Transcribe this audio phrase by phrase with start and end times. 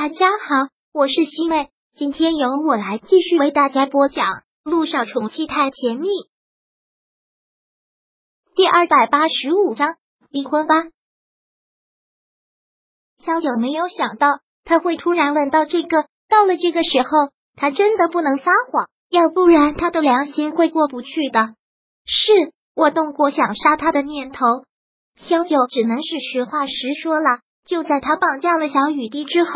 [0.00, 4.26] 大家好，我是西妹，今天由我来继续为大家播讲
[4.62, 6.06] 《路上宠妻太甜蜜》
[8.54, 9.96] 第二百八十五章
[10.30, 10.74] 离婚吧。
[13.16, 21.56] 萧九没有想到他会突然问到这个，到了这个时候，他真的不能撒谎，要不然他的良心会过不去的。
[22.04, 24.46] 是我动过想杀他的念头，
[25.16, 27.40] 萧九只能是实话实说了。
[27.64, 29.50] 就在他绑架了小雨滴之后，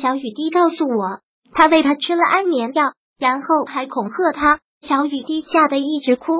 [0.00, 1.20] 小雨滴告诉我，
[1.52, 4.60] 他喂他吃了安眠药，然后还恐吓他。
[4.82, 6.32] 小雨滴吓得一直哭。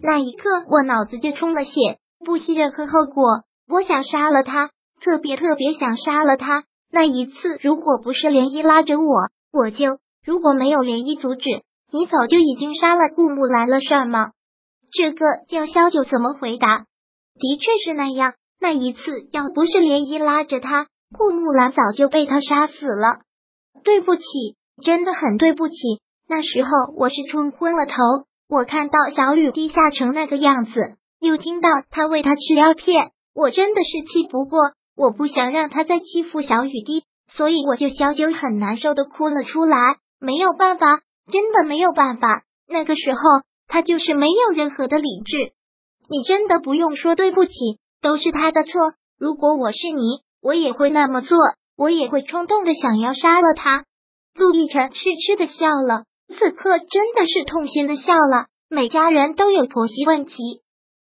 [0.00, 6.64] 那一刻，我脑子就充了血，不惜任何后果，我想杀了他，特别特别想杀了他。
[6.90, 11.48] 那一次，如果不是涟漪拉着我，我就如果没有涟漪阻止，
[11.90, 14.32] 你早就已经杀了顾木兰了，算吗？
[14.92, 16.84] 这个叫萧九怎么回答？
[17.38, 18.34] 的确是那样。
[18.60, 19.00] 那一次，
[19.32, 23.20] 要不是涟漪拉着他，顾木兰早就被他杀死了。
[23.84, 24.22] 对不起，
[24.84, 25.74] 真的很对不起。
[26.28, 27.94] 那时候我是冲昏了头，
[28.48, 30.72] 我看到小雨滴吓成那个样子，
[31.20, 34.58] 又听到他喂他吃药片，我真的是气不过，
[34.96, 39.76] 我不想让他再欺负小雨滴，所以我就小九很难受的哭了出来。
[40.20, 41.00] 没有办法，
[41.32, 42.44] 真的没有办法。
[42.68, 43.20] 那个时候
[43.68, 45.52] 他就是没有任何的理智。
[46.08, 47.52] 你真的不用说对不起。
[48.02, 48.94] 都是他的错。
[49.16, 50.02] 如果我是你，
[50.42, 51.38] 我也会那么做，
[51.76, 53.84] 我也会冲动的想要杀了他。
[54.34, 58.46] 陆亦辰痴痴的笑了，此刻真的是痛心的笑了。
[58.68, 60.34] 每家人都有婆媳问题，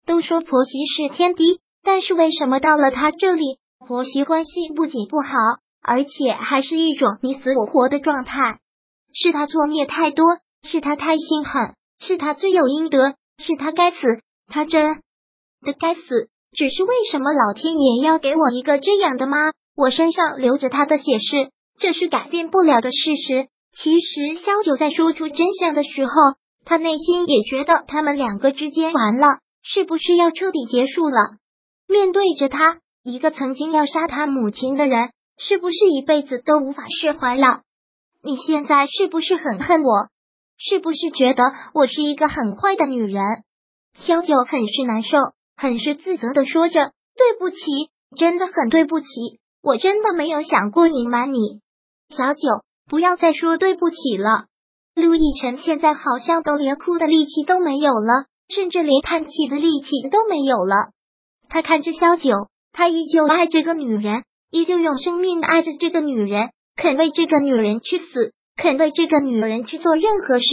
[0.05, 5.29] 都说婆媳是天敌，但是为什么到了他这里，婆媳关系不仅不好，
[5.81, 8.39] 而且还是一种你死我活的状态？
[9.13, 10.25] 是他作孽太多，
[10.61, 13.97] 是他太心狠，是他罪有应得，是他该死，
[14.47, 15.01] 他真
[15.61, 16.29] 的该死。
[16.55, 19.37] 只是为什么老天爷要给我一个这样的妈？
[19.75, 23.47] 我身上流着他的血是，这是改变不了的事实。
[23.73, 26.11] 其实萧九在说出真相的时候，
[26.63, 31.17] 他内心也觉得他们两个之间完了，是不是要彻底结束了？
[31.89, 37.63] 面对着他，一个曾经要杀他母亲的人，是不是一辈子都无法释怀了？
[38.23, 40.07] 你现在是不是很恨我？
[40.57, 41.43] 是不是觉得
[41.73, 43.21] 我是一个很坏的女人？
[43.93, 45.17] 萧九很是难受。
[45.57, 47.57] 很是自责的说着：“对不起，
[48.17, 49.05] 真的很对不起，
[49.63, 51.61] 我真的没有想过隐瞒你。”
[52.15, 52.41] 小九，
[52.89, 54.45] 不要再说对不起了。
[54.95, 60.91] 陆亦辰现在好像都连哭的力气都没有了，甚至连叹气的力气都没有了。
[61.49, 62.31] 他看着萧九，
[62.71, 70.45] 他依旧爱这个女人，依旧用生命爱着这个女人，肯为这个女人去死，肯为这个女人去做任何事。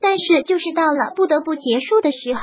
[0.00, 2.42] 但是，就是到了不得不结束的时候。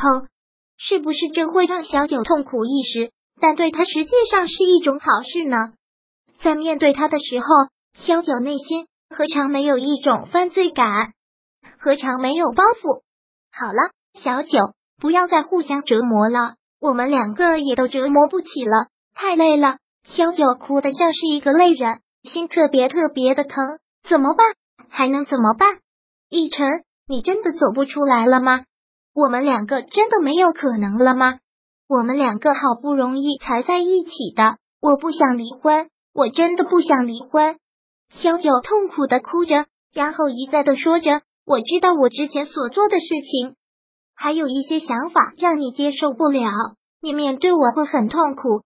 [0.83, 3.11] 是不是这会让小九痛苦一时？
[3.39, 5.73] 但对他实际上是一种好事呢？
[6.41, 7.45] 在面对他的时候，
[7.93, 11.13] 小九内心何尝没有一种犯罪感？
[11.79, 13.03] 何尝没有包袱？
[13.51, 19.77] 好了，小九，不要再互相折磨了，我们两个也都折磨不起了，太累了。
[20.03, 23.77] 小九哭得像是一个泪人，心特别特别的疼。
[24.03, 24.47] 怎么办？
[24.89, 25.77] 还能怎么办？
[26.29, 26.67] 逸晨，
[27.07, 28.65] 你真的走不出来了吗？
[29.13, 31.39] 我们两个真的没有可能了吗？
[31.89, 37.57] 我们两个好不容易才在一起的，我不想离婚，我真的不想离婚。
[38.09, 43.55] 小九痛苦的哭着，然后一再的说着：“我知道我之前所做的事情，
[44.15, 46.49] 还有一些想法让你接受不了，
[47.01, 48.63] 你面对我会很痛苦，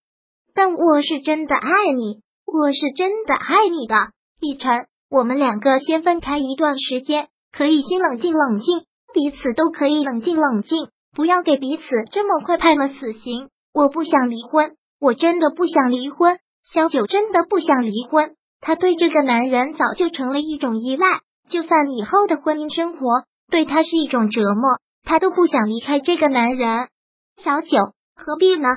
[0.53, 3.95] 但我是真的爱你，我是真的爱你的，
[4.39, 4.85] 逸晨。
[5.09, 13.47] 我们两个先分开一段时间，可以先冷静冷静。”彼此都可以冷静冷静，不要给彼此这么快判了死刑。
[13.73, 16.37] 我不想离婚，我真的不想离婚。
[16.69, 26.89] 小九真的不想离婚，他对这个男人早就成了一种依赖，就算以后的婚姻生活对他是一种折磨，他都不想离开这个男人。
[27.37, 27.77] 小九，
[28.17, 28.67] 何必呢？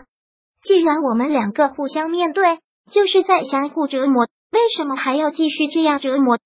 [0.62, 2.60] 既然我们两个互相面对，
[2.92, 6.38] 就是在相互折磨，为什么还要继续这样折磨？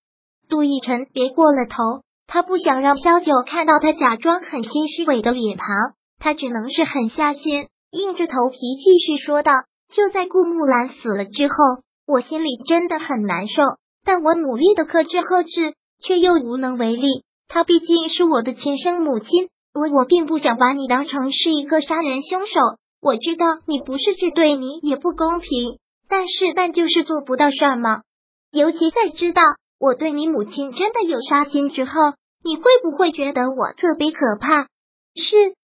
[0.48, 2.04] 杜奕晨别过了头。
[2.32, 5.66] 他不想让萧九看到他假装很心虚伪的脸庞，
[6.18, 9.52] 他只能是狠下心，硬着头皮继续说道
[9.94, 11.54] ：“就在顾木兰死了之后，
[12.06, 13.62] 我心里真的很难受，
[14.02, 17.06] 但我努力的克制克制，却又无能为力。
[17.48, 22.54] 她毕竟是我的亲生母亲，我我并不想把你当成是一个杀人凶手。
[23.02, 25.76] 我知道你不是只对你也不公平，
[26.08, 28.00] 但是但就是做不到什么，
[28.50, 29.42] 尤其在知道
[29.78, 31.92] 我对你母亲真的有杀心之后。”
[32.44, 34.68] 你会不会觉得我特别可怕？
[35.14, 35.54] 是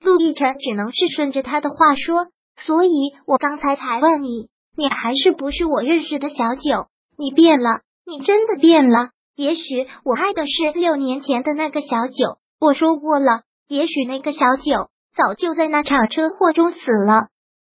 [0.00, 2.90] 陆亦辰只能是顺着他的话说，所以
[3.26, 6.88] 我刚才才问你，你还是不是我认识的小九？
[7.16, 9.10] 你变了，你真的变了。
[9.34, 12.38] 也许我爱的是六年前的那个小九。
[12.60, 17.28] 我说过了，也许那个小九早就在那场车祸中死了。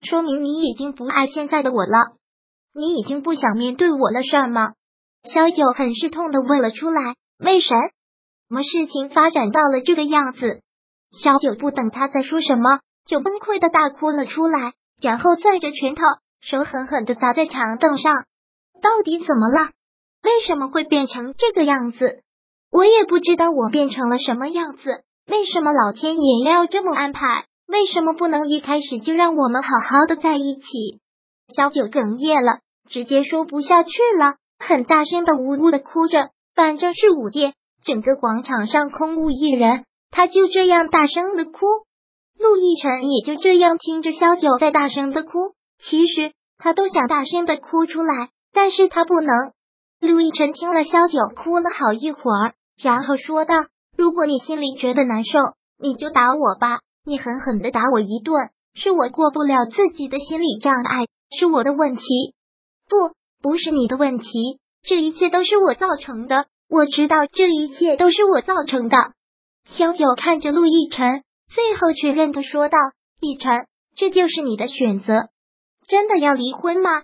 [0.08, 2.16] 说明你已经不爱现在的我了，
[2.74, 4.74] 你已经不想面对我了，是吗？
[5.24, 7.14] 小九很是痛的问了出来。
[7.38, 7.74] 为什
[8.52, 10.60] 什么事情发展到了这个样子？
[11.10, 16.02] 小九不等他再说什么，就崩溃的大哭了出来，然后攥着拳头，
[16.42, 18.26] 手狠狠的砸在长凳上。
[18.82, 19.70] 到底怎么了？
[20.22, 22.20] 为什么会变成这个样子？
[22.70, 25.02] 我也不知道我变成了什么样子。
[25.26, 27.46] 为什么老天爷要这么安排？
[27.66, 31.00] 为什么不能一开始就让我们好好的在一起？
[31.56, 32.58] 小九哽咽了，
[32.90, 36.28] 直接说不下去了，很大声的呜呜的哭着。
[36.54, 37.54] 反正是午夜，
[37.84, 41.60] 整个广场上空无一人，他就这样大声的哭。
[42.38, 45.30] 陆亦辰也就这样听着萧九在大声的哭。
[45.78, 49.52] 其实他都想大声的哭出来，但是他不能。
[50.00, 53.54] 陆亦辰听了萧九哭了好一会儿，然后说道
[53.96, 55.38] ：“如果你心里觉得难受，
[55.78, 58.50] 你就打我吧，你狠狠的打我一顿。
[58.74, 61.06] 是我过不了自己的心理障碍，
[61.36, 62.02] 是我的问题。
[62.88, 64.26] 不，不是你的问题。”
[64.82, 68.96] 这一切都是我造成的，我知道这一切都是我造成的。
[69.66, 71.22] 萧九看着陆亦辰，
[71.54, 72.78] 最后确认的说道
[73.20, 75.28] ：“亦辰，这就是你的选择，
[75.86, 77.02] 真的要离婚吗？”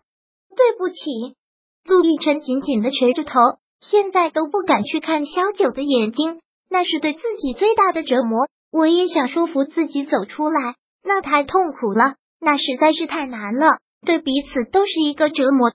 [0.57, 1.37] 对不起，
[1.85, 3.35] 陆亦辰紧紧的垂着头，
[3.83, 8.49] 现在都不敢去看萧九的眼睛，那是对自己最大的折磨。
[8.73, 15.73] 我也想说服自己走出来，那太痛苦了，那实在是太难了，对彼此都是一个折磨。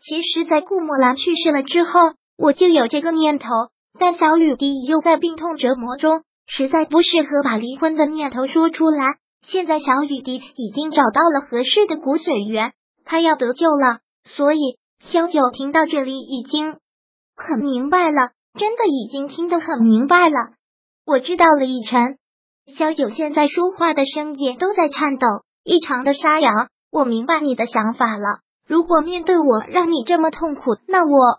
[0.00, 2.12] 其实，在顾墨兰去世了之后，
[2.42, 3.46] 我就有这个念头，
[4.00, 9.06] 但小雨滴又在病痛折磨中，实在不适合把离婚的念头说出来。
[9.46, 12.72] 现在小雨滴已经找到了合适的骨髓源，
[13.04, 14.00] 他要得救了。
[14.24, 14.58] 所以，
[14.98, 16.78] 萧九听到这里已经
[17.36, 20.34] 很明白了，真的已经听得很明白了。
[21.06, 22.16] 我知道了，以晨。
[22.76, 25.28] 萧九现在说话的声音都在颤抖，
[25.62, 26.50] 异常的沙哑。
[26.90, 28.40] 我明白你的想法了。
[28.66, 31.38] 如果面对我让你这么痛苦，那我